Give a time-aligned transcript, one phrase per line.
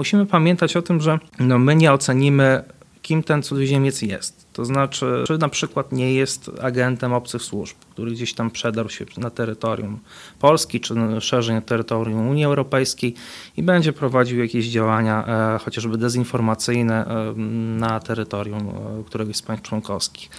[0.00, 2.62] Musimy pamiętać o tym, że no, my nie ocenimy,
[3.02, 4.46] kim ten cudzoziemiec jest.
[4.52, 9.04] To znaczy, czy na przykład nie jest agentem obcych służb, który gdzieś tam przedarł się
[9.16, 9.98] na terytorium
[10.38, 13.14] Polski, czy szerzej na terytorium Unii Europejskiej
[13.56, 17.34] i będzie prowadził jakieś działania, e, chociażby dezinformacyjne, e,
[17.78, 20.30] na terytorium e, któregoś z państw członkowskich.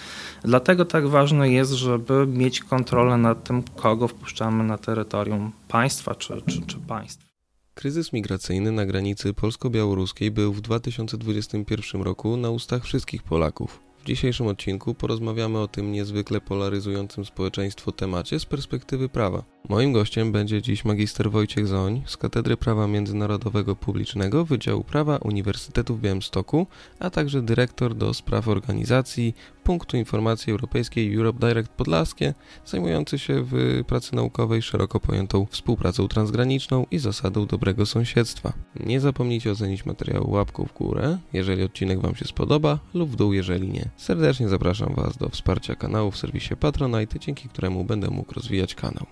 [0.44, 6.42] Dlatego tak ważne jest, żeby mieć kontrolę nad tym, kogo wpuszczamy na terytorium państwa czy,
[6.48, 7.31] czy, czy państw.
[7.74, 13.80] Kryzys migracyjny na granicy polsko-białoruskiej był w 2021 roku na ustach wszystkich Polaków.
[14.00, 19.44] W dzisiejszym odcinku porozmawiamy o tym niezwykle polaryzującym społeczeństwo temacie z perspektywy prawa.
[19.70, 25.96] Moim gościem będzie dziś magister Wojciech Zoń z Katedry Prawa Międzynarodowego Publicznego Wydziału Prawa Uniwersytetu
[25.96, 26.68] w Białymstoku,
[27.00, 32.34] a także dyrektor do spraw organizacji Punktu Informacji Europejskiej Europe Direct Podlaskie,
[32.66, 38.54] zajmujący się w pracy naukowej szeroko pojętą współpracą transgraniczną i zasadą dobrego sąsiedztwa.
[38.80, 43.34] Nie zapomnijcie ocenić materiału łapką w górę, jeżeli odcinek Wam się spodoba, lub w dół,
[43.34, 43.90] jeżeli nie.
[43.98, 49.06] Serdecznie zapraszam Was do wsparcia kanału w serwisie Patronite, dzięki któremu będę mógł rozwijać kanał.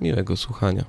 [0.00, 0.84] Miłego słuchania.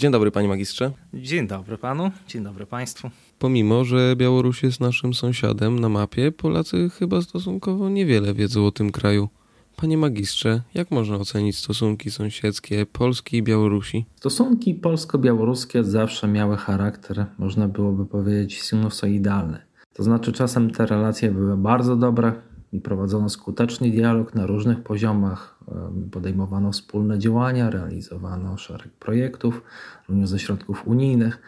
[0.00, 0.90] Dzień dobry, panie magistrze.
[1.14, 3.10] Dzień dobry panu, dzień dobry państwu.
[3.38, 8.92] Pomimo, że Białoruś jest naszym sąsiadem na mapie, Polacy chyba stosunkowo niewiele wiedzą o tym
[8.92, 9.28] kraju.
[9.76, 14.06] Panie magistrze, jak można ocenić stosunki sąsiedzkie Polski i Białorusi?
[14.16, 19.58] Stosunki polsko-białoruskie zawsze miały charakter, można byłoby powiedzieć, sinusoidalny.
[19.94, 22.32] To znaczy, czasem te relacje były bardzo dobre,
[22.80, 25.58] prowadzono skuteczny dialog na różnych poziomach,
[26.10, 29.62] podejmowano wspólne działania, realizowano szereg projektów,
[30.08, 31.42] również ze środków unijnych,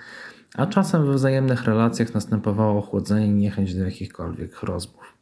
[0.54, 5.14] a czasem we wzajemnych relacjach następowało ochłodzenie i niechęć do jakichkolwiek rozmów.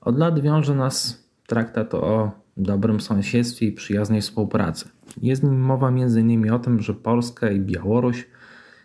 [0.00, 4.88] Od lat wiąże nas traktat o dobrym sąsiedztwie i przyjaznej współpracy.
[5.22, 6.50] Jest nim mowa m.in.
[6.50, 8.26] o tym, że Polska i Białoruś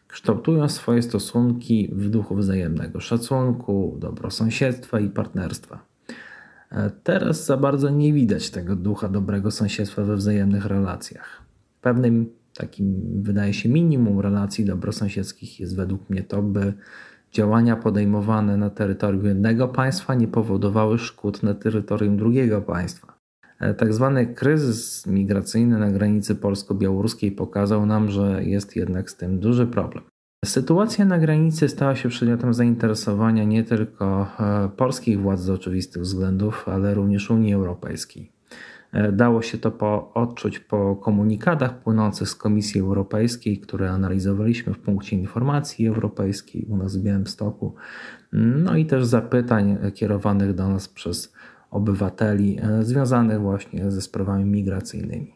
[0.08, 5.95] kształtują swoje stosunki w duchu wzajemnego szacunku, dobrosąsiedztwa i partnerstwa.
[6.76, 11.42] E, teraz za bardzo nie widać tego ducha dobrego sąsiedztwa we wzajemnych relacjach.
[11.82, 16.74] Pewnym takim, wydaje się, minimum relacji dobrosąsiedzkich jest według mnie to, by
[17.32, 23.18] działania podejmowane na terytorium jednego państwa nie powodowały szkód na terytorium drugiego państwa.
[23.60, 29.40] E, tak zwany kryzys migracyjny na granicy polsko-białoruskiej pokazał nam, że jest jednak z tym
[29.40, 30.04] duży problem.
[30.46, 36.70] Sytuacja na granicy stała się przedmiotem zainteresowania nie tylko e, polskich władz z oczywistych względów,
[36.70, 38.32] ale również Unii Europejskiej.
[38.92, 44.80] E, dało się to po, odczuć po komunikatach płynących z Komisji Europejskiej, które analizowaliśmy w
[44.80, 47.76] punkcie informacji europejskiej u nas w Białymstoku,
[48.32, 51.34] no i też zapytań kierowanych do nas przez
[51.72, 55.36] obywateli e, związanych właśnie ze sprawami migracyjnymi.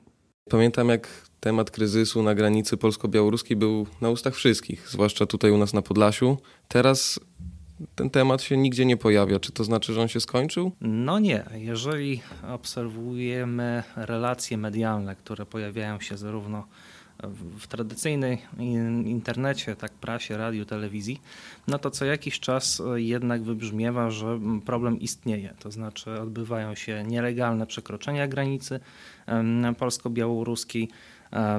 [0.49, 5.73] Pamiętam, jak temat kryzysu na granicy polsko-białoruskiej był na ustach wszystkich, zwłaszcza tutaj u nas
[5.73, 6.37] na Podlasiu.
[6.67, 7.19] Teraz
[7.95, 9.39] ten temat się nigdzie nie pojawia.
[9.39, 10.71] Czy to znaczy, że on się skończył?
[10.81, 11.43] No nie.
[11.53, 16.67] Jeżeli obserwujemy relacje medialne, które pojawiają się zarówno
[17.59, 18.37] w tradycyjnej
[19.05, 21.21] internecie, tak prasie, radiu, telewizji,
[21.67, 25.53] no to co jakiś czas jednak wybrzmiewa, że problem istnieje.
[25.59, 28.79] To znaczy odbywają się nielegalne przekroczenia granicy
[29.77, 30.89] polsko-białoruskiej,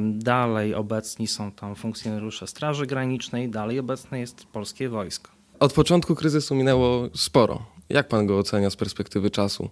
[0.00, 5.30] Dalej obecni są tam funkcjonariusze Straży Granicznej, dalej obecne jest polskie wojsko.
[5.60, 7.66] Od początku kryzysu minęło sporo.
[7.88, 9.70] Jak pan go ocenia z perspektywy czasu?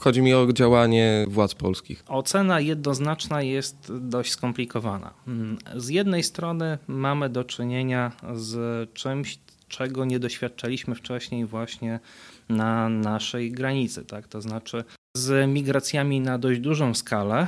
[0.00, 2.04] Chodzi mi o działanie władz polskich.
[2.08, 5.14] Ocena jednoznaczna jest dość skomplikowana.
[5.26, 9.38] Mm, z jednej strony mamy do czynienia z czymś,
[9.68, 12.00] czego nie doświadczaliśmy wcześniej właśnie
[12.48, 14.04] na naszej granicy.
[14.04, 14.28] Tak?
[14.28, 14.84] To znaczy
[15.16, 17.46] z migracjami na dość dużą skalę,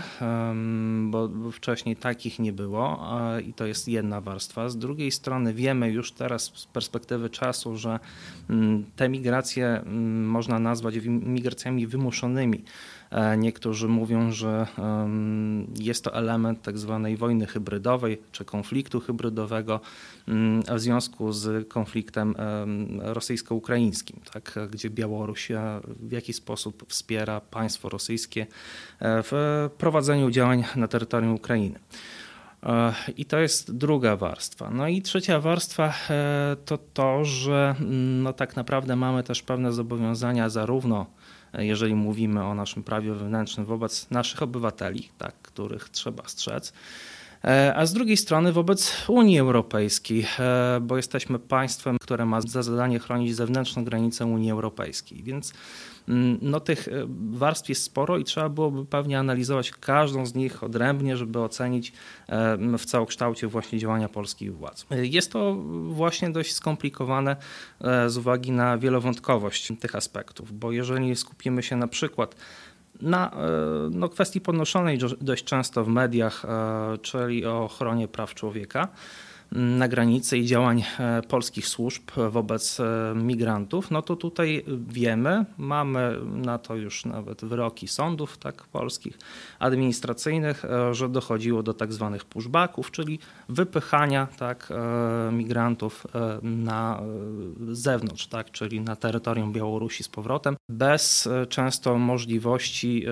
[1.04, 3.06] bo wcześniej takich nie było
[3.46, 4.68] i to jest jedna warstwa.
[4.68, 7.98] Z drugiej strony wiemy już teraz z perspektywy czasu, że
[8.50, 12.64] mm, te migracje mm, można nazwać migracjami wymuszonymi.
[13.10, 14.66] E, niektórzy mówią, że
[15.78, 19.80] jest to element tak zwanej wojny hybrydowej czy konfliktu hybrydowego
[20.28, 22.34] mm, w związku z konfliktem
[22.98, 28.46] rosyjsko-ukraińskim, tak, gdzie Białoruś e, w jakiś sposób wspiera państwo rosyjskie e,
[29.00, 31.78] w prowadzeniu działań na terytorium Ukrainy.
[33.16, 34.70] I to jest druga warstwa.
[34.70, 35.94] No i trzecia warstwa
[36.64, 41.06] to to, że mm, no tak naprawdę mamy też pewne zobowiązania zarówno
[41.58, 46.72] jeżeli mówimy o naszym prawie wewnętrznym wobec naszych obywateli, tak, których trzeba strzec,
[47.44, 52.62] E, a z drugiej strony wobec Unii Europejskiej, e, bo jesteśmy państwem, które ma za
[52.62, 55.22] zadanie chronić zewnętrzną granicę Unii Europejskiej.
[55.22, 55.52] Więc
[56.42, 61.16] no, tych e, warstw jest sporo i trzeba byłoby pewnie analizować każdą z nich odrębnie,
[61.16, 61.92] żeby ocenić
[62.78, 64.86] w całokształcie właśnie działania polskich władz.
[64.90, 67.36] Jest to właśnie dość skomplikowane
[68.06, 72.34] z uwagi na wielowątkowość tych aspektów, bo jeżeli skupimy się na przykład
[73.02, 73.36] na e,
[73.90, 78.88] no, kwestii podnoszonej dość często w mediach, e, czyli o ochronie praw człowieka
[79.52, 86.18] na granicy i działań e, polskich służb wobec e, migrantów, no to tutaj wiemy, mamy
[86.24, 89.18] na to już nawet wyroki sądów tak polskich,
[89.58, 93.18] administracyjnych, e, że dochodziło do tak zwanych pushbacków, czyli
[93.48, 94.72] wypychania tak
[95.32, 96.06] migrantów
[96.42, 97.02] na
[97.70, 103.04] zewnątrz, tak, czyli na terytorium Białorusi z powrotem, bez często możliwości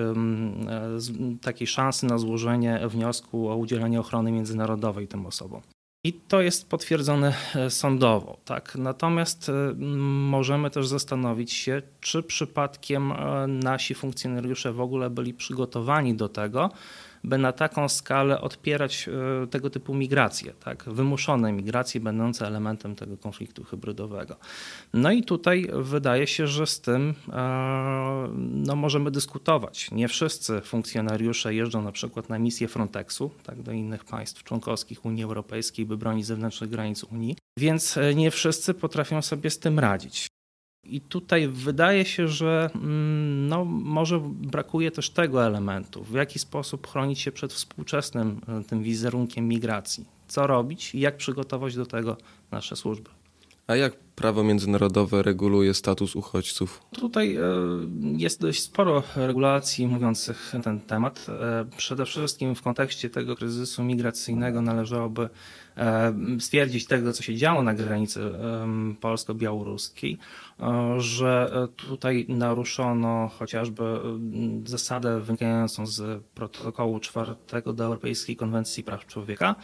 [1.41, 5.61] takiej szansy na złożenie wniosku o udzielenie ochrony międzynarodowej tym osobom.
[6.03, 8.37] I to jest potwierdzone e, sądowo.
[8.45, 8.75] Tak?
[8.75, 9.73] Natomiast e,
[10.29, 16.69] możemy też zastanowić się, czy przypadkiem e, nasi funkcjonariusze w ogóle byli przygotowani do tego,
[17.23, 19.09] by na taką skalę odpierać
[19.43, 20.83] e, tego typu migracje, tak?
[20.83, 24.35] wymuszone migracje będące elementem tego konfliktu hybrydowego.
[24.93, 29.91] No i tutaj wydaje się, że z tym e, no, możemy dyskutować.
[29.91, 35.23] Nie wszyscy funkcjonariusze jeżdżą na przykład na misję Frontexu tak, do innych państw członkowskich Unii
[35.23, 40.28] Europejskiej, by bronić zewnętrznych granic Unii, więc e, nie wszyscy potrafią sobie z tym radzić.
[40.89, 46.87] I tutaj wydaje się, że mm, no, może brakuje też tego elementu, w jaki sposób
[46.87, 50.05] chronić się przed współczesnym e, tym wizerunkiem migracji.
[50.27, 52.17] Co robić i jak przygotować do tego
[52.51, 53.09] nasze służby.
[53.69, 56.81] A jak prawo międzynarodowe reguluje status uchodźców?
[56.91, 57.41] Tutaj e,
[58.17, 61.25] jest dość sporo regulacji mówiących na ten temat.
[61.29, 65.29] E, przede wszystkim w kontekście tego kryzysu migracyjnego należałoby
[66.39, 68.31] stwierdzić tego, co się działo na granicy
[69.01, 70.17] polsko-białoruskiej,
[70.97, 73.83] że tutaj naruszono chociażby
[74.65, 79.55] zasadę wynikającą z protokołu czwartego do Europejskiej Konwencji Praw Człowieka,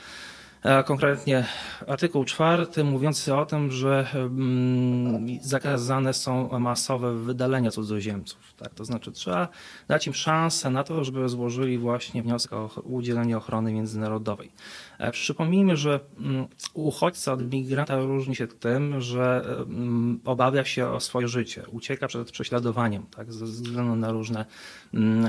[0.85, 1.45] Konkretnie
[1.87, 8.53] artykuł czwarty mówiący o tym, że mm, zakazane są masowe wydalenia cudzoziemców.
[8.57, 8.73] Tak?
[8.73, 9.47] To znaczy trzeba
[9.87, 14.51] dać im szansę na to, żeby złożyli właśnie wniosek o udzielenie ochrony międzynarodowej.
[14.97, 20.99] E, przypomnijmy, że mm, uchodźca od migranta różni się tym, że mm, obawia się o
[20.99, 23.33] swoje życie, ucieka przed prześladowaniem tak?
[23.33, 24.45] ze względu na różne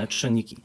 [0.09, 0.57] czynniki.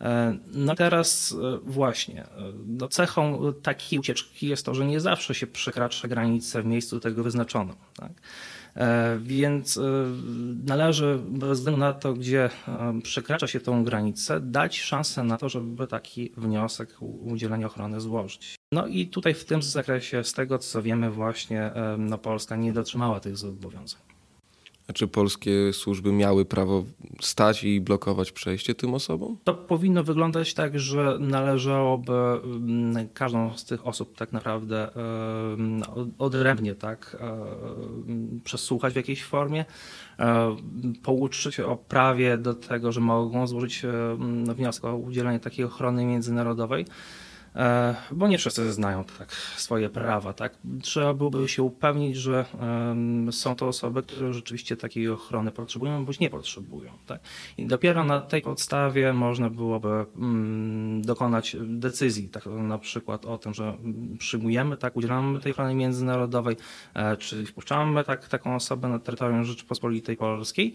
[0.00, 2.28] E, no teraz e, właśnie, e,
[2.66, 7.22] no cechą takiej ucieczki jest to, że nie zawsze się przekracza granicę w miejscu tego
[7.22, 7.76] wyznaczonym.
[7.96, 8.12] Tak?
[9.20, 9.80] Więc
[10.66, 12.50] należy, bez względu na to, gdzie
[13.02, 18.54] przekracza się tą granicę, dać szansę na to, żeby taki wniosek udzielenia ochrony złożyć.
[18.72, 23.20] No i tutaj w tym zakresie, z tego co wiemy, właśnie no Polska nie dotrzymała
[23.20, 24.09] tych zobowiązań.
[24.94, 26.84] Czy polskie służby miały prawo
[27.20, 29.36] stać i blokować przejście tym osobom?
[29.44, 34.90] To powinno wyglądać tak, że należałoby mm, każdą z tych osób tak naprawdę
[36.18, 37.16] odrębnie tak,
[38.44, 39.64] przesłuchać w jakiejś formie,
[41.02, 43.82] pouczyć o prawie do tego, że mogą złożyć
[44.54, 46.86] wniosek o udzielenie takiej ochrony międzynarodowej.
[47.56, 50.32] E, bo nie wszyscy znają tak swoje prawa.
[50.32, 50.58] Tak?
[50.82, 52.44] Trzeba byłoby się upewnić, że
[53.30, 56.92] są to osoby, które rzeczywiście takiej ochrony potrzebują bądź nie potrzebują.
[57.06, 57.20] Tak?
[57.58, 63.54] I dopiero na tej podstawie można byłoby mm, dokonać decyzji, tak, na przykład o tym,
[63.54, 63.76] że
[64.18, 66.56] przyjmujemy, tak, udzielamy tej ochrony międzynarodowej,
[66.94, 70.74] e, czy wpuszczamy tak, taką osobę na terytorium Rzeczypospolitej Polskiej,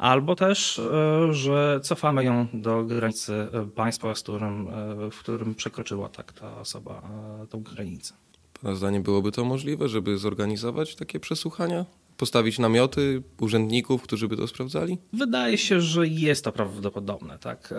[0.00, 5.54] albo też, e, że cofamy ją do granicy e, państwa, z którym, e, w którym
[5.54, 7.02] przekroczyła tak ta osoba
[7.50, 8.14] tą granicę.
[8.62, 11.86] Pana zdaniem byłoby to możliwe, żeby zorganizować takie przesłuchania?
[12.16, 14.98] Postawić namioty urzędników, którzy by to sprawdzali?
[15.12, 17.38] Wydaje się, że jest to prawdopodobne.
[17.38, 17.74] Tak.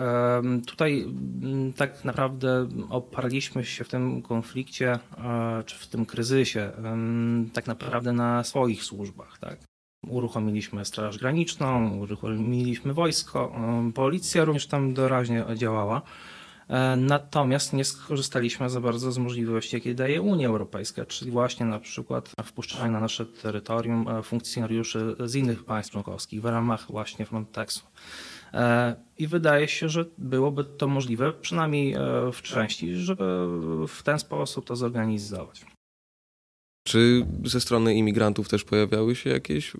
[0.66, 1.06] Tutaj
[1.76, 4.98] tak naprawdę oparliśmy się w tym konflikcie,
[5.66, 6.72] czy w tym kryzysie,
[7.52, 9.38] tak naprawdę na swoich służbach.
[9.38, 9.71] Tak.
[10.08, 13.52] Uruchomiliśmy Straż Graniczną, uruchomiliśmy wojsko,
[13.94, 16.02] policja również tam doraźnie działała.
[16.68, 21.80] E, natomiast nie skorzystaliśmy za bardzo z możliwości, jakie daje Unia Europejska, czyli właśnie na
[21.80, 27.86] przykład wpuszczania na nasze terytorium e, funkcjonariuszy z innych państw członkowskich w ramach właśnie Frontexu.
[28.54, 31.96] E, I wydaje się, że byłoby to możliwe, przynajmniej
[32.32, 33.24] w części, żeby
[33.88, 35.71] w ten sposób to zorganizować.
[36.82, 39.72] Czy ze strony imigrantów też pojawiały się jakieś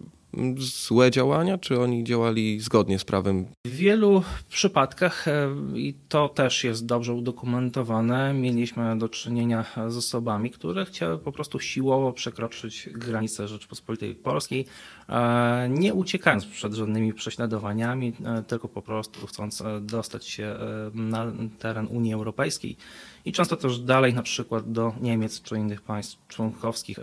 [0.58, 3.46] złe działania, czy oni działali zgodnie z prawem?
[3.66, 10.50] W wielu przypadkach, e, i to też jest dobrze udokumentowane, mieliśmy do czynienia z osobami,
[10.50, 14.66] które chciały po prostu siłowo przekroczyć granice Rzeczypospolitej Polskiej,
[15.08, 20.56] e, nie uciekając przed żadnymi prześladowaniami, e, tylko po prostu chcąc dostać się
[20.94, 22.76] na teren Unii Europejskiej
[23.24, 26.98] i często też dalej, na przykład do Niemiec czy innych państw członkowskich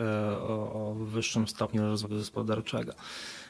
[0.49, 2.93] o wyższym stopniu rozwoju gospodarczego.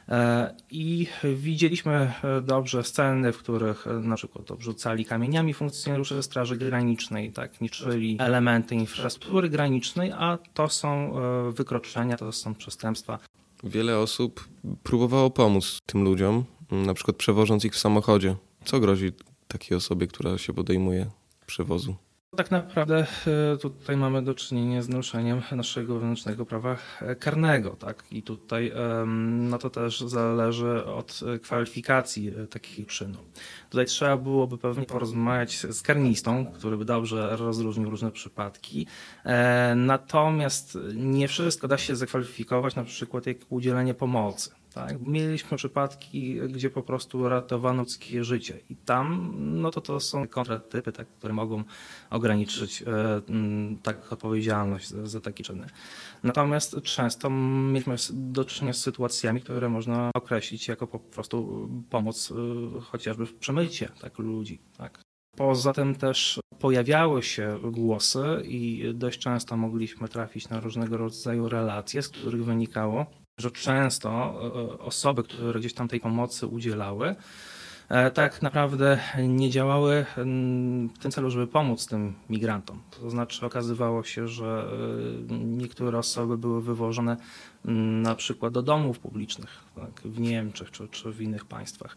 [0.09, 6.57] E, I widzieliśmy e, dobrze sceny, w których e, na przykład obrzucali kamieniami funkcjonariusze Straży
[6.57, 11.13] Granicznej, tak, niszczyli elementy infrastruktury granicznej, a to są
[11.51, 13.19] wykroczenia, to są przestępstwa.
[13.63, 14.47] Wiele osób
[14.83, 18.35] próbowało pomóc tym ludziom, na przykład przewożąc ich w samochodzie.
[18.65, 19.11] Co grozi
[19.47, 21.05] takiej osobie, która się podejmuje
[21.45, 21.95] przewozu?
[22.35, 23.05] Tak naprawdę
[23.53, 26.77] e, tutaj mamy do czynienia z naruszeniem naszego wewnętrznego prawa
[27.19, 27.69] karnego.
[27.69, 28.03] Tak?
[28.11, 28.71] I tutaj
[29.27, 33.25] no to też zależy od kwalifikacji e, takich czynów.
[33.69, 38.87] Tutaj trzeba byłoby pewnie porozmawiać z karnistą, który by dobrze rozróżnił różne przypadki.
[39.25, 44.58] E, natomiast nie wszystko da się zakwalifikować na przykład jak udzielenie pomocy.
[44.73, 45.07] Tak?
[45.07, 50.91] Mieliśmy przypadki, gdzie po prostu ratowano ludzkie życie i tam no to, to są kontratypy,
[50.91, 51.63] tak, które mogą
[52.09, 52.85] ograniczyć e,
[53.83, 55.67] tak, odpowiedzialność za, za takie czyny.
[56.23, 62.81] Natomiast często mieliśmy do czynienia z sytuacjami, które można określić jako po prostu pomoc e,
[62.81, 64.59] chociażby w przemycie tak, ludzi.
[64.77, 65.01] Tak?
[65.37, 72.01] Poza tym też pojawiały się głosy i dość często mogliśmy trafić na różnego rodzaju relacje,
[72.01, 73.05] z których wynikało,
[73.39, 77.15] że często e, osoby, które gdzieś tam tej pomocy udzielały,
[77.89, 80.05] e, tak naprawdę nie działały
[80.95, 82.81] w tym celu, żeby pomóc tym migrantom.
[83.01, 84.65] To znaczy okazywało się, że
[85.29, 87.17] e, niektóre osoby były wywożone
[88.03, 91.95] na przykład do domów publicznych tak, w Niemczech czy, czy w innych państwach.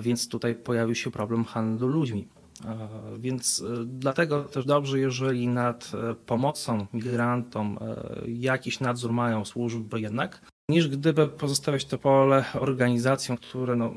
[0.00, 2.28] Więc tutaj pojawił się problem handlu ludźmi.
[2.64, 2.88] E,
[3.18, 7.78] więc e, dlatego też dobrze, jeżeli nad e, pomocą migrantom
[8.28, 13.94] jakiś nadzór mają służby jednak, niż gdyby pozostawiać to pole organizacjom, które no,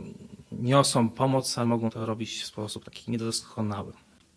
[0.51, 3.93] niosą pomoc, a mogą to robić w sposób taki niedoskonały.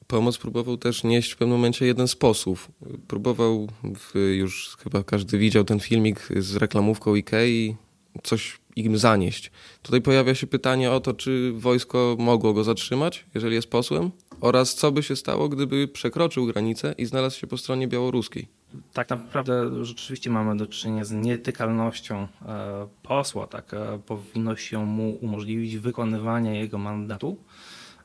[0.06, 2.70] Pomoc próbował też nieść w pewnym momencie jeden z posłów.
[3.08, 3.68] Próbował,
[4.14, 7.76] już chyba każdy widział ten filmik z reklamówką Ikei,
[8.22, 9.50] coś im zanieść.
[9.82, 14.74] Tutaj pojawia się pytanie o to, czy wojsko mogło go zatrzymać, jeżeli jest posłem, oraz
[14.74, 18.48] co by się stało, gdyby przekroczył granicę i znalazł się po stronie białoruskiej.
[18.92, 23.46] Tak naprawdę rzeczywiście mamy do czynienia z nietykalnością e, posła.
[23.46, 27.36] Tak, e, powinno się mu umożliwić wykonywanie jego mandatu.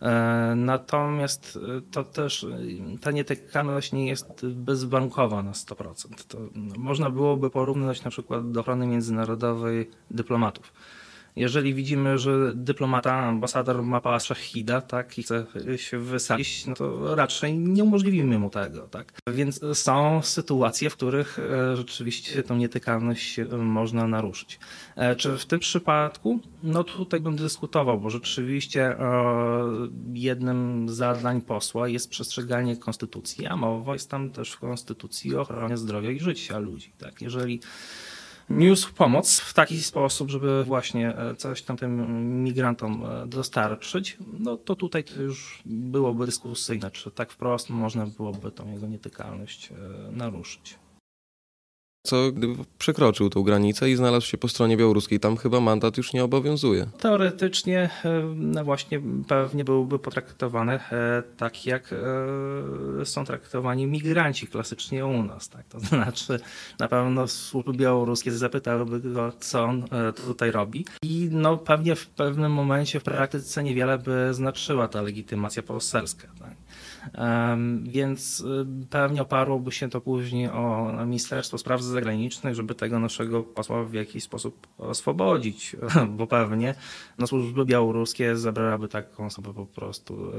[0.01, 1.60] E, natomiast
[1.91, 2.46] to też
[3.01, 6.27] ta nietykalność nie jest bezbankowa na 100%.
[6.27, 6.38] To
[6.77, 10.74] można byłoby porównać na przykład do ochrony międzynarodowej dyplomatów
[11.41, 15.45] jeżeli widzimy, że dyplomata, ambasador ma pas szachida, tak, i chce
[15.77, 19.13] się wysadzić, no to raczej nie umożliwimy mu tego, tak.
[19.27, 24.60] Więc są sytuacje, w których e, rzeczywiście tą nietykalność można naruszyć.
[24.95, 26.39] E, czy w tym przypadku?
[26.63, 29.24] No tutaj bym dyskutował, bo rzeczywiście e,
[30.13, 35.41] jednym z zadań posła jest przestrzeganie konstytucji, a mowa jest tam też w konstytucji o
[35.41, 37.21] ochronie zdrowia i życia ludzi, tak.
[37.21, 37.60] Jeżeli
[38.58, 44.58] niósł pomoc w taki sposób, żeby właśnie e, coś tam tym migrantom e, dostarczyć, no
[44.58, 50.12] to tutaj to już byłoby dyskusyjne, czy tak wprost można byłoby tą jego nietykalność e,
[50.12, 50.80] naruszyć
[52.03, 55.20] co gdyby przekroczył tą granicę i znalazł się po stronie białoruskiej.
[55.20, 56.88] Tam chyba mandat już nie obowiązuje.
[57.00, 57.89] Teoretycznie
[58.36, 60.79] no właśnie pewnie byłby potraktowany
[61.38, 61.96] tak, jak
[63.03, 65.50] są traktowani migranci klasycznie u nas.
[65.50, 65.67] Tak?
[65.67, 66.39] To znaczy
[66.79, 72.08] na pewno służby białoruskie zapytałyby go, co on e, tutaj robi i no pewnie w
[72.08, 76.27] pewnym momencie w praktyce niewiele by znaczyła ta legitymacja poselska.
[76.39, 76.61] Tak?
[77.84, 83.84] Więc y, pewnie oparłoby się to później o Ministerstwo Spraw Zagranicznych, żeby tego naszego posła
[83.84, 85.75] w jakiś sposób oswobodzić,
[86.17, 86.75] bo pewnie
[87.17, 90.31] no, służby białoruskie zabrałyby taką osobę po prostu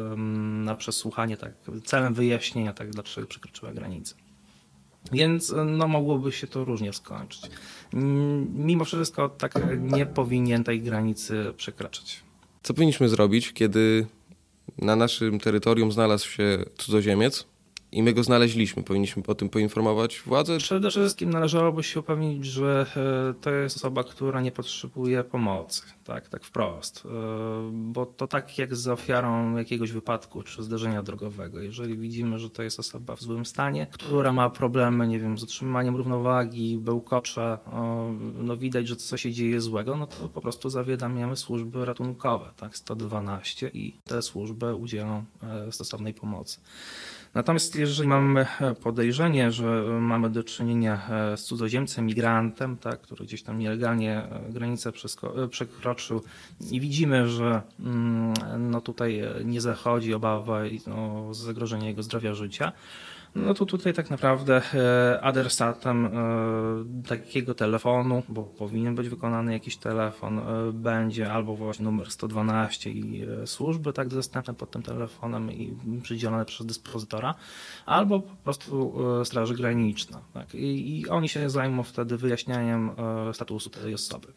[0.64, 1.52] na przesłuchanie, tak,
[1.84, 4.14] celem wyjaśnienia, tak, dlaczego przekroczyła granicę.
[5.12, 7.42] Więc no, mogłoby się to różnie skończyć.
[8.54, 12.22] Mimo wszystko tak nie powinien tej granicy przekraczać.
[12.62, 14.06] Co powinniśmy zrobić, kiedy
[14.78, 17.46] na naszym terytorium znalazł się cudzoziemiec
[17.92, 18.82] i my go znaleźliśmy.
[18.82, 20.58] Powinniśmy o tym poinformować władze?
[20.58, 26.28] Przede wszystkim należałoby się upewnić, że e, to jest osoba, która nie potrzebuje pomocy, tak,
[26.28, 27.06] tak wprost.
[27.06, 27.08] E,
[27.72, 31.60] bo to tak jak z ofiarą jakiegoś wypadku czy zdarzenia drogowego.
[31.60, 35.42] Jeżeli widzimy, że to jest osoba w złym stanie, która ma problemy, nie wiem, z
[35.42, 37.58] utrzymaniem równowagi, bełkocze,
[38.34, 42.76] no widać, że coś się dzieje złego, no to po prostu zawiadamiamy służby ratunkowe, tak,
[42.76, 46.60] 112 i te służby udzielą e, stosownej pomocy.
[47.34, 48.46] Natomiast jeżeli mamy
[48.82, 54.52] podejrzenie, że mamy do czynienia e, z cudzoziemcem, migrantem, tak, który gdzieś tam nielegalnie e,
[54.52, 54.92] granicę
[55.50, 56.22] przekroczył
[56.70, 60.60] i widzimy, że mm, no tutaj nie zachodzi obawa
[60.94, 62.72] o zagrożenie jego zdrowia życia,
[63.34, 66.10] no to tutaj tak naprawdę e, adresatem e,
[67.08, 73.26] takiego telefonu, bo powinien być wykonany jakiś telefon, e, będzie albo właśnie numer 112 i
[73.46, 77.34] służby tak dostępne pod tym telefonem i przydzielone przez dyspozytora,
[77.86, 80.20] albo po prostu Straży Graniczna.
[80.34, 80.54] Tak?
[80.54, 82.90] I, I oni się zajmą wtedy wyjaśnianiem
[83.32, 84.28] statusu tej osoby.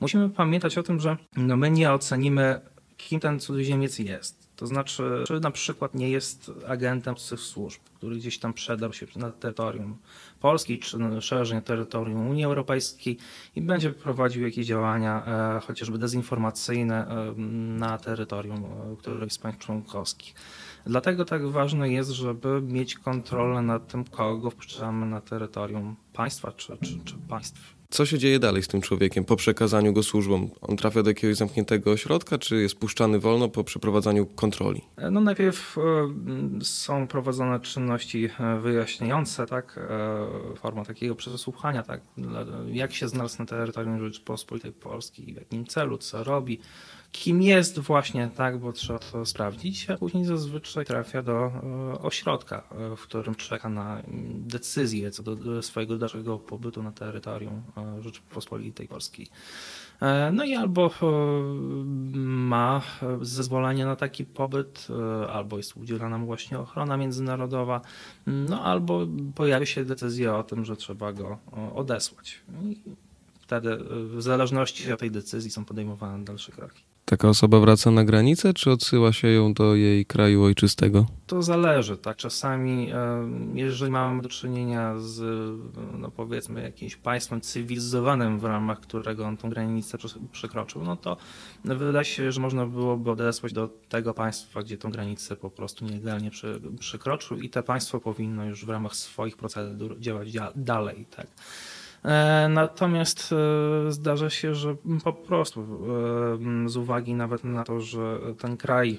[0.00, 2.60] Musimy pamiętać o tym, że no my nie ocenimy,
[2.98, 8.16] kim ten cudzoziemiec jest to znaczy, czy na przykład nie jest agentem tych służb, który
[8.16, 9.96] gdzieś tam przedał się na terytorium
[10.40, 13.18] Polski, czy szerzej na terytorium Unii Europejskiej
[13.56, 17.34] i będzie prowadził jakieś działania, e, chociażby dezinformacyjne e,
[17.78, 20.34] na terytorium e, któregoś z państw członkowskich.
[20.86, 26.76] Dlatego tak ważne jest, żeby mieć kontrolę nad tym, kogo wpuszczamy na terytorium państwa czy,
[26.76, 27.77] czy, czy państw.
[27.90, 30.50] Co się dzieje dalej z tym człowiekiem po przekazaniu go służbom?
[30.60, 34.82] On trafia do jakiegoś zamkniętego ośrodka, czy jest puszczany wolno po przeprowadzaniu kontroli?
[35.10, 35.82] No najpierw e,
[36.64, 39.80] są prowadzone czynności e, wyjaśniające, tak,
[40.54, 42.00] e, forma takiego przesłuchania, tak,
[42.66, 46.60] jak się znalazł na terytorium Rzeczypospolitej Polskiej, w jakim celu, co robi,
[47.12, 52.62] kim jest właśnie, tak, bo trzeba to sprawdzić, a później zazwyczaj trafia do e, ośrodka,
[52.70, 54.02] e, w którym czeka na
[54.34, 59.26] decyzję co do swojego dalszego pobytu na terytorium e, Rzeczypospolitej Polskiej.
[60.32, 60.90] No i albo
[62.24, 62.82] ma
[63.22, 64.88] zezwolenie na taki pobyt,
[65.32, 67.80] albo jest udzielana mu właśnie ochrona międzynarodowa,
[68.26, 71.38] no albo pojawia się decyzja o tym, że trzeba go
[71.74, 72.40] odesłać.
[73.40, 73.78] Wtedy
[74.16, 76.82] w zależności od tej decyzji są podejmowane dalsze kroki.
[77.08, 81.06] Taka osoba wraca na granicę, czy odsyła się ją do jej kraju ojczystego?
[81.26, 82.16] To zależy, tak.
[82.16, 82.92] Czasami,
[83.54, 85.20] jeżeli mamy do czynienia z,
[85.98, 89.98] no powiedzmy, jakimś państwem cywilizowanym, w ramach którego on tą granicę
[90.32, 91.16] przekroczył, no to
[91.64, 96.30] wydaje się, że można byłoby odesłać do tego państwa, gdzie tą granicę po prostu nielegalnie
[96.78, 101.26] przekroczył i to państwo powinno już w ramach swoich procedur działać dalej, tak.
[102.04, 105.60] E, natomiast e, zdarza się, że po prostu
[106.64, 108.98] e, z uwagi nawet na to, że ten kraj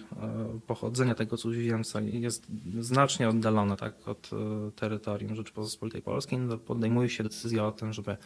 [0.68, 2.48] pochodzenia tego cudzoziemca jest
[2.80, 4.30] znacznie oddalony tak, od
[4.76, 8.18] terytorium Rzeczypospolitej Polskiej, no podejmuje się decyzja o tym, żeby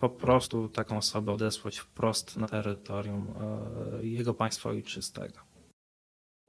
[0.00, 3.26] po prostu taką osobę odesłać wprost na terytorium
[4.02, 5.38] jego państwa ojczystego.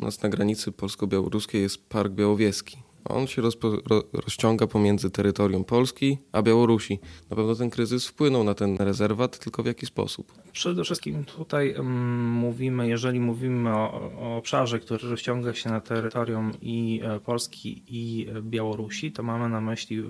[0.02, 2.78] U nas na granicy polsko-białoruskiej jest Park Białowieski.
[3.06, 7.00] On się rozpo, ro, rozciąga pomiędzy terytorium Polski a Białorusi.
[7.30, 10.34] Na pewno ten kryzys wpłynął na ten rezerwat, tylko w jaki sposób?
[10.52, 16.52] Przede wszystkim tutaj um, mówimy, jeżeli mówimy o, o, obszarze, który rozciąga się na terytorium
[16.62, 20.04] i e, Polski i e, Białorusi, to mamy na myśli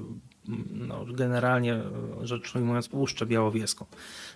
[0.72, 1.82] no, generalnie
[2.22, 3.86] rzecz ujmując Puszczę Białowieską.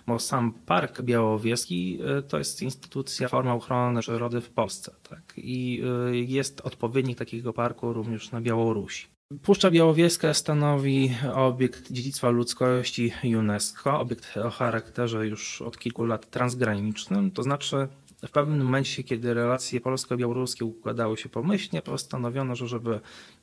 [0.06, 4.94] Bo sam Park Białowieski e, to jest instytucja, forma ochrony przyrody w Polsce.
[5.08, 5.32] Tak?
[5.36, 9.06] I e, jest odpowiednik takiego parku również na Białorusi.
[9.42, 17.30] Puszcza Białowieska stanowi obiekt dziedzictwa ludzkości UNESCO, obiekt o charakterze już od kilku lat transgranicznym,
[17.30, 17.88] to znaczy
[18.26, 23.00] w pewnym momencie, kiedy relacje polsko-białoruskie układały się pomyślnie, postanowiono, że żeby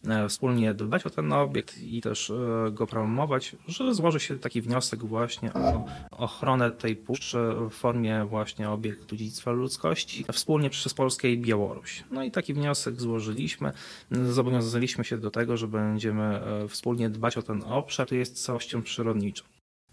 [0.07, 4.61] e, wspólnie dbać o ten obiekt i też e, go promować, że złoży się taki
[4.61, 7.37] wniosek właśnie o ochronę tej puszczy
[7.69, 12.03] w formie właśnie obiektu dziedzictwa ludzkości wspólnie przez Polskę i Białoruś.
[12.11, 13.71] No i taki wniosek złożyliśmy.
[14.11, 18.81] Zobowiązaliśmy się do tego, że będziemy e, wspólnie dbać o ten obszar, który jest całością
[18.81, 19.43] przyrodniczą.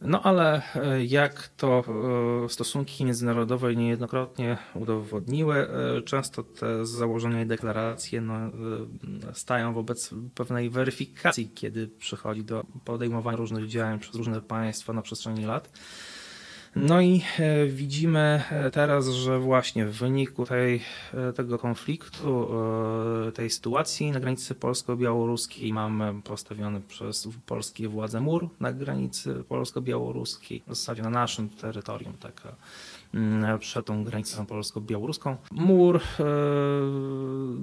[0.04, 1.84] No ale e, jak to
[2.44, 8.34] e, stosunki międzynarodowe niejednokrotnie udowodniły, e, często te założenia i deklaracje no,
[9.32, 15.44] stają wobec pewnej weryfikacji, kiedy przychodzi do podejmowania różnych działań przez różne państwa na przestrzeni
[15.44, 15.70] lat.
[16.76, 20.82] No i e, widzimy e, teraz, że właśnie w wyniku tej,
[21.14, 22.48] e, tego konfliktu,
[23.34, 30.68] tej sytuacji na granicy polsko-białoruskiej mamy postawiony przez polskie władze mur na granicy polsko-białoruskiej, w
[30.68, 32.54] zasadzie na naszym terytorium taka
[33.58, 35.36] przed tą granicą polsko-białoruską.
[35.50, 36.24] Mur, e,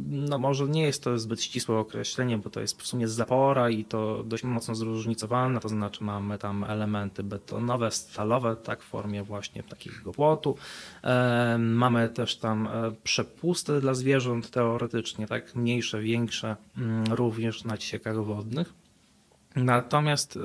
[0.10, 3.86] no może nie jest to zbyt ścisłe określenie, bo to jest w sumie zapora i
[3.86, 9.64] to dość mocno zróżnicowane, to znaczy mamy tam elementy betonowe, stalowe, tak w formie właśnie
[9.64, 10.56] takiego płotu.
[11.04, 17.78] E, mamy też tam e, przepusty dla zwierząt teoretycznie, tak mniejsze, większe, mm, również na
[17.78, 18.74] ciekach wodnych.
[19.56, 20.40] Natomiast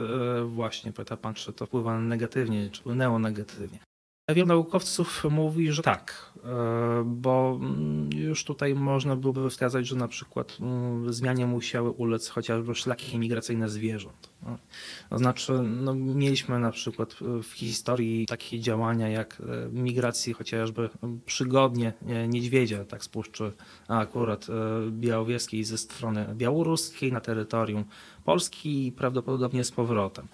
[0.46, 3.78] właśnie pyta pan, czy to wpływa negatywnie, czy wpłynęło negatywnie.
[4.28, 10.08] Wielu naukowców mówi, że tak, e, bo mm, już tutaj można byłoby wskazać, że na
[10.08, 14.30] przykład mm, zmianie musiały ulec chociażby szlaki migracyjne zwierząt.
[14.42, 14.58] No,
[15.10, 20.90] to znaczy, no, mieliśmy na przykład w historii takie działania jak e, migracji chociażby
[21.26, 21.92] przygodnie
[22.28, 23.52] niedźwiedzia, tak z puszczy
[23.88, 24.52] akurat e,
[24.90, 27.84] białowieskiej ze strony białoruskiej na terytorium
[28.24, 30.28] Polski i prawdopodobnie z powrotem.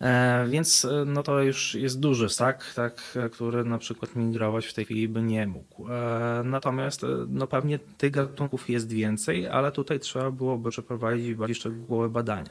[0.00, 4.74] E, więc e, no to już jest duży stak, tak, który na przykład migrować w
[4.74, 5.88] tej chwili by nie mógł.
[5.88, 12.08] E, natomiast no pewnie tych gatunków jest więcej, ale tutaj trzeba byłoby przeprowadzić bardziej szczegółowe
[12.08, 12.50] badania.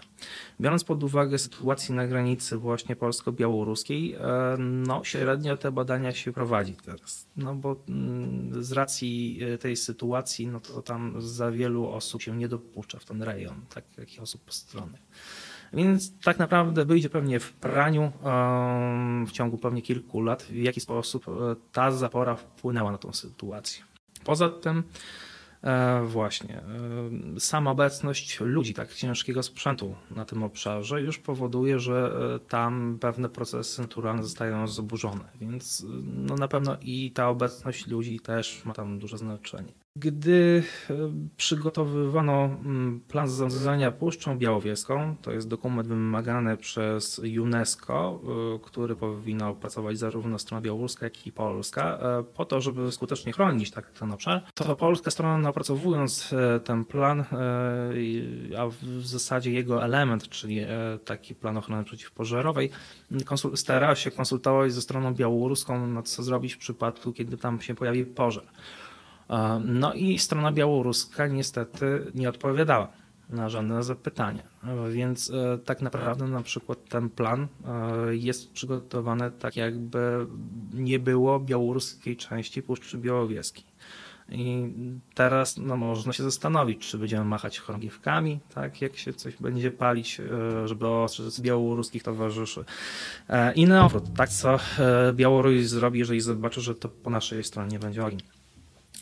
[0.61, 4.15] Biorąc pod uwagę sytuację na granicy właśnie polsko-białoruskiej,
[4.59, 7.27] no średnio te badania się prowadzi teraz.
[7.37, 12.47] No bo mm, z racji tej sytuacji, no to tam za wielu osób się nie
[12.47, 15.01] dopuszcza w ten rejon, tak jak i osób postronnych.
[15.73, 18.11] Więc tak naprawdę wyjdzie pewnie w praniu
[19.27, 21.31] w ciągu pewnie kilku lat, w jaki sposób e,
[21.71, 23.83] ta zapora wpłynęła na tą sytuację.
[24.23, 24.83] Poza tym
[25.63, 32.11] e, właśnie e, sama obecność ludzi, tak ciężkiego sprzętu na tym obszarze już powoduje, że
[32.49, 38.65] tam pewne procesy naturalne zostają zaburzone, więc no na pewno i ta obecność ludzi też
[38.65, 39.82] ma tam duże znaczenie.
[39.95, 40.93] Gdy e,
[41.37, 48.21] przygotowywano mm, plan zarządzania Puszczą Białowieską, to jest dokument wymagany przez UNESCO,
[48.55, 53.33] e, który powinna opracować zarówno strona białoruska, jak i polska, e, po to, żeby skutecznie
[53.33, 57.25] chronić tak ten obszar, to polska strona opracowując ten plan,
[58.57, 60.59] a w zasadzie jego element, czyli
[61.05, 62.69] taki plan ochrony przeciwpożarowej,
[63.55, 68.05] starała się konsultować ze stroną białoruską, no co zrobić w przypadku, kiedy tam się pojawi
[68.05, 68.43] pożar.
[69.65, 72.87] No i strona białoruska niestety nie odpowiadała
[73.29, 74.43] na żadne zapytania.
[74.89, 80.27] Więc e, tak naprawdę na przykład ten plan e, jest przygotowany tak jakby
[80.73, 83.63] nie było białoruskiej części Puszczy Białowieskiej.
[84.29, 84.73] I
[85.13, 90.19] teraz no, można się zastanowić, czy będziemy machać chorągiewkami, tak, jak się coś będzie palić,
[90.19, 92.65] e, żeby ostrzec białoruskich towarzyszy.
[93.55, 94.59] I na odwrót, tak co
[95.13, 98.19] Białoruś zrobi, jeżeli zobaczy, że to po naszej stronie będzie ogień.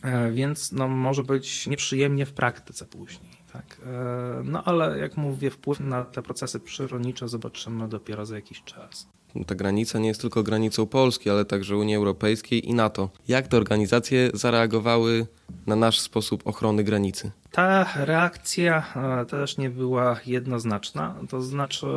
[0.02, 3.32] E, więc no, może być nieprzyjemnie w praktyce później.
[3.54, 3.78] Tak.
[3.86, 9.08] E, no ale jak mówię, wpływ na te procesy przyrodnicze zobaczymy dopiero za jakiś czas.
[9.48, 13.10] Ta granica nie jest tylko granicą Polski, ale także Unii Europejskiej i NATO.
[13.28, 15.28] Jak te organizacje zareagowały
[15.68, 17.32] na nasz sposób ochrony granicy?
[17.52, 21.16] Ta reakcja e, też nie była jednoznaczna.
[21.30, 21.88] To znaczy,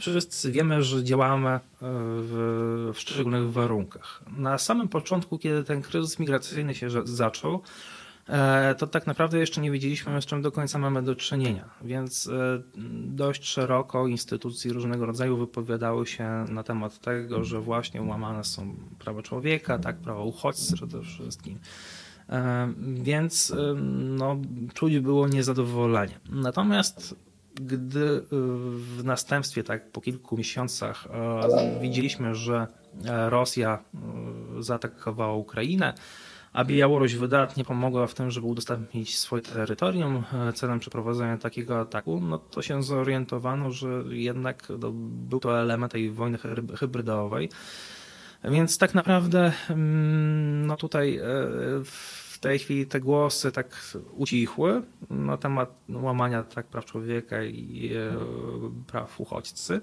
[0.00, 4.22] Wszyscy wiemy, że działamy e, w, w szczególnych warunkach.
[4.36, 7.62] Na samym początku, kiedy ten kryzys migracyjny się zaczął,
[8.28, 11.64] e, to tak naprawdę jeszcze nie wiedzieliśmy, z czym do końca mamy do czynienia.
[11.82, 12.62] Więc e,
[13.04, 19.22] dość szeroko instytucje różnego rodzaju wypowiadały się na temat tego, że właśnie łamane są prawa
[19.22, 21.58] człowieka, tak, prawa uchodźcy przede wszystkim.
[22.94, 23.54] Więc
[23.94, 24.36] no,
[24.74, 26.20] czuć było niezadowolenie.
[26.30, 27.14] Natomiast
[27.60, 31.06] gdy y, w następstwie, tak po kilku miesiącach,
[31.76, 32.66] y, widzieliśmy, że
[33.04, 33.84] e, Rosja
[34.58, 35.94] y, zaatakowała Ukrainę,
[36.52, 42.20] a Białoruś wydatnie pomogła w tym, żeby udostępnić swoje terytorium e, celem przeprowadzenia takiego ataku,
[42.20, 44.68] no to się zorientowano, że jednak
[45.00, 46.38] był to element tej wojny
[46.78, 47.50] hybrydowej.
[48.44, 51.22] Więc tak naprawdę mm, no tutaj e,
[51.84, 58.12] w tej chwili te głosy tak ucichły na temat łamania tak praw człowieka i e,
[58.86, 59.80] praw uchodźcy.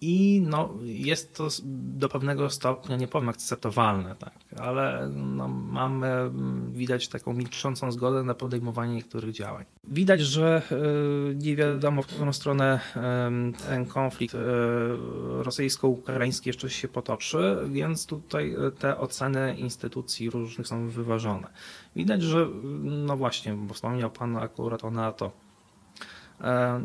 [0.00, 6.30] I no, jest to do pewnego stopnia, nie powiem akceptowalne, tak, ale no, mamy,
[6.72, 9.64] widać taką milczącą zgodę na podejmowanie niektórych działań.
[9.84, 12.80] Widać, że e, nie wiadomo, w którą stronę
[13.68, 14.38] ten konflikt e,
[15.42, 21.48] rosyjsko-ukraiński jeszcze się potoczy, więc tutaj te oceny instytucji różnych są wyważone.
[21.96, 22.48] Widać, że
[22.82, 25.32] no właśnie, bo wspomniał Pan akurat o NATO,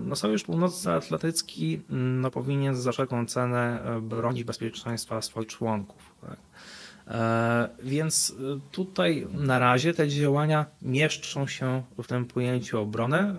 [0.06, 6.16] no Sojusz Północnoatlantycki mm, no, powinien za wszelką cenę bronić bezpieczeństwa swoich członków.
[6.22, 6.38] Tak?
[7.08, 13.36] E, więc e, tutaj na razie te działania mieszczą się w tym pojęciu obrony, e,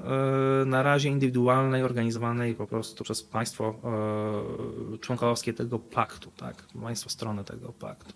[0.67, 3.75] na razie indywidualnej, organizowanej po prostu przez państwo
[5.01, 8.13] członkowskie tego paktu, tak, państwo strony tego paktu.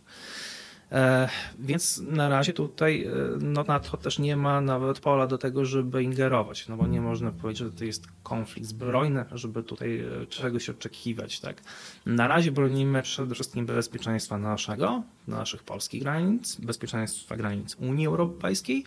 [0.92, 5.64] E, więc na razie tutaj e, no, NATO też nie ma nawet pola do tego,
[5.64, 10.26] żeby ingerować, no bo nie można powiedzieć, że to jest konflikt zbrojny, żeby tutaj e,
[10.26, 11.40] czegoś oczekiwać.
[11.40, 11.62] Tak?
[12.06, 18.84] Na razie bronimy przede wszystkim bezpieczeństwa naszego, naszych polskich granic, bezpieczeństwa granic Unii Europejskiej,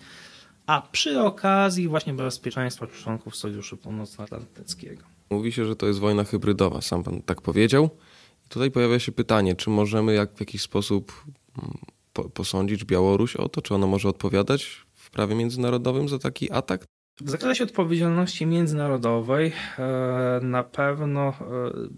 [0.68, 5.04] a przy okazji właśnie bezpieczeństwa członków Sojuszu Północnoatlantyckiego.
[5.30, 7.90] Mówi się, że to jest wojna hybrydowa, sam pan tak powiedział.
[8.50, 11.24] Tutaj pojawia się pytanie, czy możemy jak w jakiś sposób
[11.58, 11.78] mm,
[12.14, 16.86] po, posądzić Białoruś o to, czy ona może odpowiadać w prawie międzynarodowym za taki atak?
[17.22, 21.34] W zakresie odpowiedzialności międzynarodowej e, na pewno e,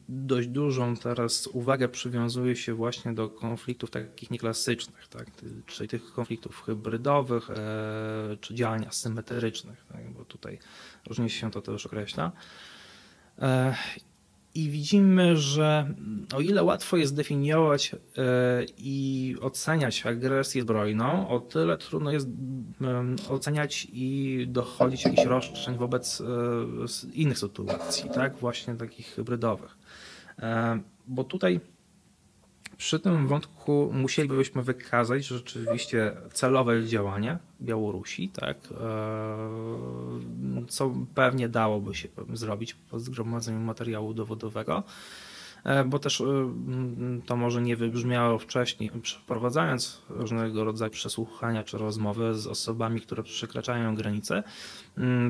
[0.10, 5.28] dość dużą teraz uwagę przywiązuje się właśnie do konfliktów takich nieklasycznych, tak?
[5.66, 10.14] czyli tych konfliktów hybrydowych e, czy działań asymetrycznych, tak?
[10.14, 10.60] bo tutaj
[11.08, 12.32] różnie się to też określa.
[14.56, 15.94] I widzimy, że
[16.36, 22.28] o ile łatwo jest definiować e, i oceniać agresję zbrojną, o tyle trudno jest
[23.30, 26.26] oceniać i dochodzić jakichś roszczeń wobec e,
[27.14, 29.78] innych sytuacji, tak, właśnie takich hybrydowych.
[30.40, 31.60] E, bo tutaj
[32.78, 38.78] przy tym wątku musielibyśmy wykazać rzeczywiście celowe działanie Białorusi, tak, e,
[40.68, 44.84] co pewnie dałoby się zrobić po zgromadzeniu materiału dowodowego.
[45.66, 46.26] E, bo też e,
[47.26, 53.96] to może nie wybrzmiało wcześniej, przeprowadzając różnego rodzaju przesłuchania czy rozmowy z osobami, które przekraczają
[53.96, 54.44] granice.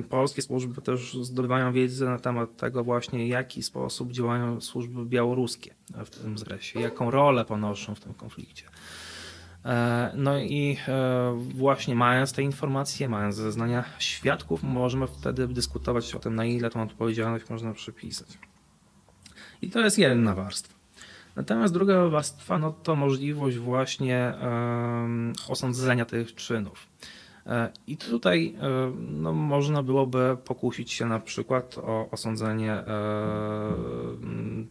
[0.10, 5.74] Polskie służby też zdobywają wiedzę na temat tego właśnie, w jaki sposób działają służby białoruskie
[6.06, 8.63] w tym zakresie, jaką rolę ponoszą w tym konflikcie.
[9.65, 10.78] E, no i
[11.38, 16.84] właśnie mając te informacje, mając zeznania świadków, możemy wtedy dyskutować o tym, na ile tą
[16.84, 18.38] odpowiedzialność można przypisać.
[19.62, 20.76] I to jest jedna warstwa.
[21.36, 24.34] Natomiast druga warstwa no to możliwość właśnie
[25.48, 26.88] osądzenia tych czynów.
[27.48, 32.86] E, I tutaj e, no, można byłoby pokusić się na przykład o osądzenie e,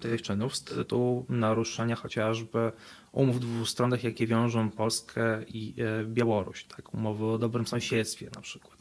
[0.00, 2.72] tych czynów z tytułu naruszenia chociażby
[3.12, 5.74] umów dwustronnych, jakie wiążą Polskę i
[6.06, 8.73] Białoruś, tak, umowy o dobrym sąsiedztwie na przykład.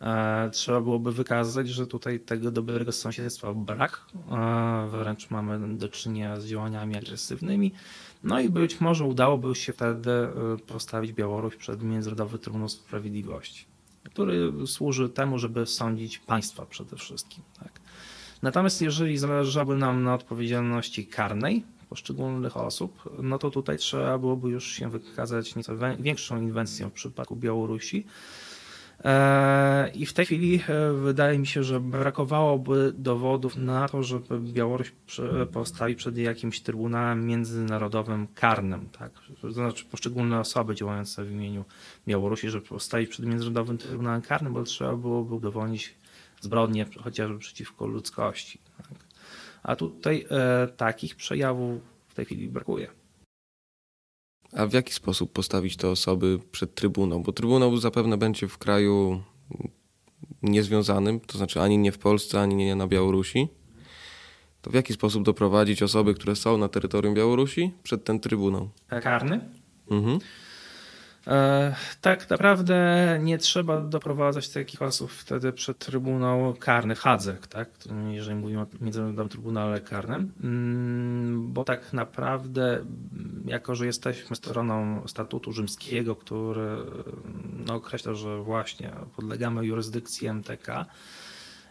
[0.00, 6.40] E, trzeba byłoby wykazać, że tutaj tego dobrego sąsiedztwa brak, e, wręcz mamy do czynienia
[6.40, 7.72] z działaniami agresywnymi.
[8.24, 10.30] No i być może udałoby się wtedy e,
[10.66, 13.64] postawić Białoruś przed Międzynarodowy Trybunał Sprawiedliwości,
[14.04, 17.44] który służy temu, żeby sądzić państwa przede wszystkim.
[17.60, 17.80] Tak.
[18.42, 24.72] Natomiast jeżeli zależałoby nam na odpowiedzialności karnej poszczególnych osób, no to tutaj trzeba byłoby już
[24.72, 28.06] się wykazać nieco większą inwencją w przypadku Białorusi.
[29.04, 34.40] E, I w tej chwili e, wydaje mi się, że brakowałoby dowodów na to, żeby
[34.40, 34.92] Białoruś
[35.52, 39.12] postawić przed jakimś trybunałem międzynarodowym karnym, tak?
[39.42, 41.64] To znaczy poszczególne osoby działające w imieniu
[42.08, 45.94] Białorusi, żeby postawić przed międzynarodowym trybunałem karnym, bo trzeba byłoby udowodnić
[46.40, 48.58] zbrodnie chociażby przeciwko ludzkości.
[48.76, 48.98] Tak?
[49.62, 52.97] A tutaj e, takich przejawów w tej chwili brakuje.
[54.52, 57.20] A w jaki sposób postawić te osoby przed Trybunał?
[57.20, 59.22] Bo Trybunał zapewne będzie w kraju
[60.42, 63.48] niezwiązanym, to znaczy ani nie w Polsce, ani nie na Białorusi.
[64.62, 68.68] To w jaki sposób doprowadzić osoby, które są na terytorium Białorusi przed ten Trybunał?
[69.02, 69.40] Karny?
[69.90, 70.18] Mhm.
[71.26, 77.68] E, tak naprawdę nie trzeba doprowadzać takich osób wtedy przed Trybunał Karny, Hadzek, tak?
[78.10, 82.84] jeżeli mówimy o Międzynarodowym Trybunale Karnym, mm, bo tak naprawdę,
[83.48, 86.76] jako że jesteśmy stroną statutu rzymskiego, który
[87.66, 90.86] no, określa, że właśnie podlegamy jurysdykcji MTK,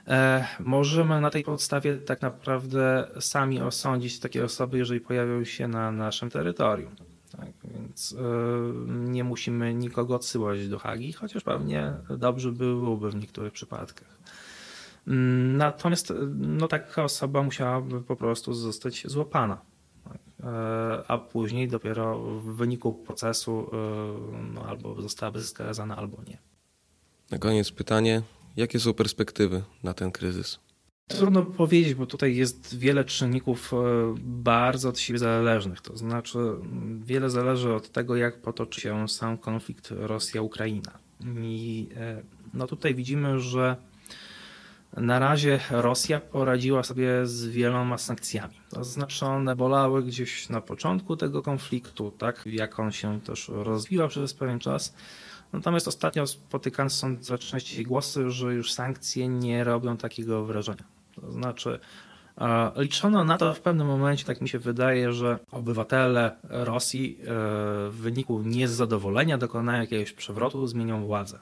[0.08, 5.92] e, Możemy na tej podstawie tak naprawdę sami osądzić takie osoby, jeżeli pojawią się na
[5.92, 6.96] naszym terytorium.
[7.38, 8.20] Tak, więc yy,
[8.88, 14.18] nie musimy nikogo odsyłać do Hagi, chociaż pewnie dobrze byłoby w niektórych przypadkach.
[15.08, 19.62] Mm, natomiast no, taka osoba musiałaby po prostu zostać złapana.
[20.44, 20.48] E,
[21.08, 23.78] a później dopiero w wyniku procesu e,
[24.54, 26.38] no, albo zostałaby skazana, albo nie.
[27.32, 28.22] Na koniec pytanie:
[28.58, 30.60] jakie są perspektywy na ten kryzys?
[31.08, 33.78] Trudno powiedzieć, bo tutaj jest wiele czynników e,
[34.20, 35.82] bardzo od siebie zależnych.
[35.82, 36.40] To znaczy,
[37.00, 40.92] wiele zależy od tego, jak potoczy się sam konflikt Rosja-Ukraina.
[41.42, 41.90] I
[42.54, 43.76] no tutaj widzimy, że
[44.98, 48.54] Na razie Rosja poradziła sobie z wieloma sankcjami.
[48.70, 54.08] To znaczy one bolały gdzieś na początku tego konfliktu, tak jak on się też rozwijał
[54.08, 54.96] przez pewien czas.
[55.54, 60.84] Natomiast ostatnio spotykane są coraz częściej głosy, że już sankcje nie robią takiego wrażenia.
[61.16, 61.80] To znaczy
[62.76, 67.26] liczono na to w pewnym momencie, tak mi się wydaje, że obywatele Rosji e,
[67.90, 71.40] w wyniku niezadowolenia dokonają jakiegoś przewrotu, zmienią władzę.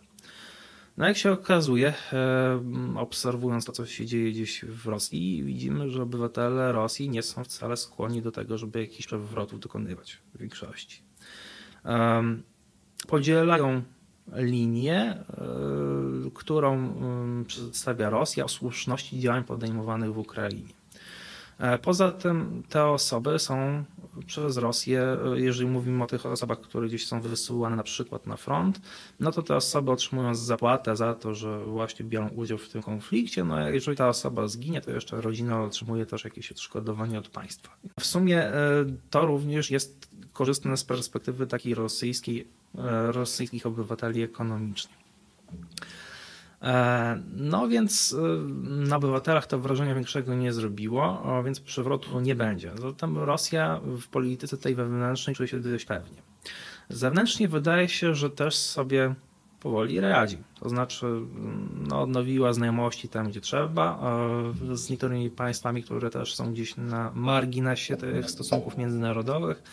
[0.97, 2.59] No jak się okazuje, e,
[2.95, 7.77] obserwując to, co się dzieje gdzieś w Rosji, widzimy, że obywatele Rosji nie są wcale
[7.77, 11.01] skłonni do tego, żeby jakiś przewrotów dokonywać w większości.
[13.07, 13.81] Podzielają
[14.33, 15.25] linię, e,
[16.33, 16.93] którą
[17.47, 20.73] przedstawia Rosja o słuszności działań podejmowanych w Ukrainie.
[21.59, 23.83] E, poza tym te osoby są
[24.25, 28.37] przez Rosję, e, jeżeli mówimy o tych osobach, które gdzieś są wysyłane na przykład na
[28.37, 28.81] front,
[29.19, 33.43] no to te osoby otrzymują zapłatę za to, że właśnie biorą udział w tym konflikcie.
[33.43, 37.77] No a jeżeli ta osoba zginie, to jeszcze rodzina otrzymuje też jakieś odszkodowanie od państwa.
[37.99, 42.47] W sumie e, to również jest korzystne z perspektywy takiej rosyjskiej,
[43.07, 44.95] rosyjskich obywateli ekonomicznie.
[46.65, 48.27] E, no więc e,
[48.87, 52.71] na obywatelach to wrażenia większego nie zrobiło, więc przewrotu nie będzie.
[52.81, 56.21] Zatem Rosja w polityce tej wewnętrznej czuje się dość pewnie.
[56.89, 59.15] Zewnętrznie wydaje się, że też sobie
[59.59, 60.37] powoli radzi.
[60.59, 61.05] To znaczy
[61.87, 63.99] no, odnowiła znajomości tam, gdzie trzeba,
[64.73, 69.63] z niektórymi państwami, które też są gdzieś na marginesie tych stosunków międzynarodowych.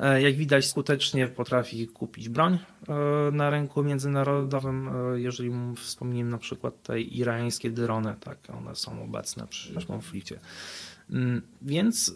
[0.00, 2.94] E, jak widać, skutecznie potrafi kupić broń e,
[3.32, 4.88] na rynku międzynarodowym.
[4.88, 10.40] E, jeżeli wspomnimy na przykład te irańskie drony, tak, one są obecne przy konflikcie.
[11.10, 12.14] Mm, więc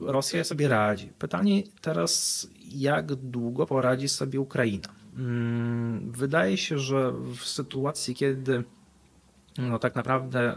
[0.00, 1.08] Rosja sobie radzi.
[1.18, 4.88] Pytanie teraz, jak długo poradzi sobie Ukraina?
[5.16, 8.64] Mm, wydaje się, że w sytuacji, kiedy
[9.58, 10.56] no tak naprawdę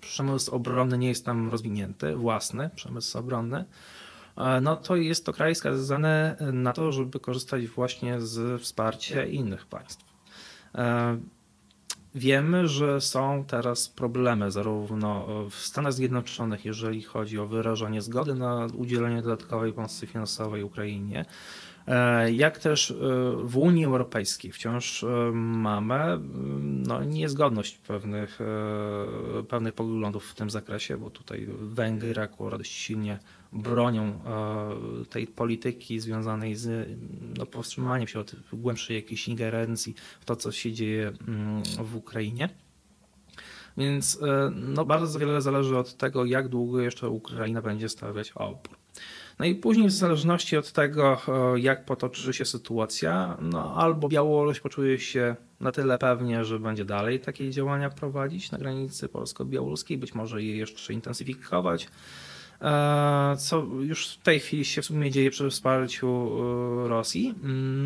[0.00, 3.64] przemysł obronny nie jest tam rozwinięty, własny przemysł obronny,
[4.62, 10.04] no to jest to kraj skazany na to, żeby korzystać właśnie z wsparcia innych państw.
[10.74, 11.18] E,
[12.14, 18.66] wiemy, że są teraz problemy zarówno w Stanach Zjednoczonych, jeżeli chodzi o wyrażanie zgody na
[18.76, 21.24] udzielenie dodatkowej pomocy finansowej Ukrainie,
[22.32, 22.94] jak też e,
[23.44, 26.18] w Unii Europejskiej wciąż mamy
[26.60, 28.38] no, niezgodność pewnych,
[29.48, 33.18] pewnych poglądów w tym zakresie, bo tutaj Węgry akurat silnie
[33.52, 36.88] bronią e, tej polityki związanej z
[37.38, 42.48] no, powstrzymaniem się od głębszej jakiejś ingerencji w to, co się dzieje mm, w Ukrainie.
[43.76, 48.79] Więc e, no, bardzo wiele zależy od tego, jak długo jeszcze Ukraina będzie stawiać opór.
[49.40, 54.60] No i później w zależności od tego, e, jak potoczy się sytuacja, no albo Białoruś
[54.60, 60.14] poczuje się na tyle pewnie, że będzie dalej takie działania prowadzić na granicy polsko-białoruskiej, być
[60.14, 61.88] może je jeszcze intensyfikować,
[63.38, 66.30] co już w tej chwili się w sumie dzieje przy wsparciu
[66.86, 67.34] e, Rosji.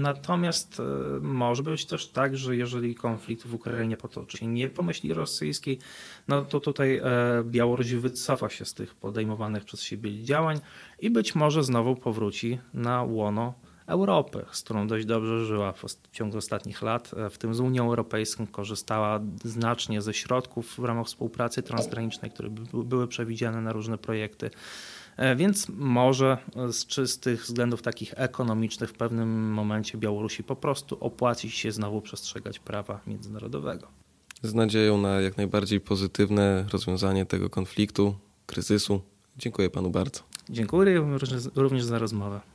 [0.00, 0.82] Natomiast e,
[1.20, 5.78] może być też tak, że jeżeli konflikt w Ukrainie potoczy się nie po myśli rosyjskiej,
[6.28, 7.00] no to tutaj
[7.44, 10.60] Białoruś wycofa się z tych podejmowanych przez siebie działań
[10.98, 13.54] i być może znowu powróci na łono
[13.86, 17.88] Europy, z którą dość dobrze żyła w ciągu ostatnich lat, e, w tym z Unią
[17.88, 24.50] Europejską korzystała znacznie ze środków w ramach współpracy transgranicznej, które były przewidziane na różne projekty.
[25.16, 26.38] E, więc może
[26.70, 32.58] z czystych względów takich ekonomicznych w pewnym momencie Białorusi po prostu opłaci się znowu przestrzegać
[32.58, 33.88] prawa międzynarodowego.
[34.42, 38.14] Z nadzieją na jak najbardziej pozytywne rozwiązanie tego konfliktu,
[38.46, 39.00] kryzysu.
[39.38, 40.20] Dziękuję panu bardzo.
[40.50, 41.18] Dziękuję
[41.54, 42.53] również za rozmowę.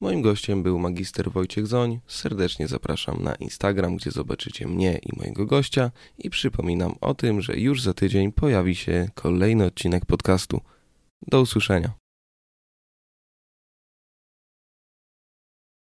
[0.00, 2.00] Moim gościem był magister Wojciech Zoń.
[2.06, 7.56] Serdecznie zapraszam na Instagram, gdzie zobaczycie mnie i mojego gościa i przypominam o tym, że
[7.56, 10.60] już za tydzień pojawi się kolejny odcinek podcastu.
[11.26, 12.05] Do usłyszenia.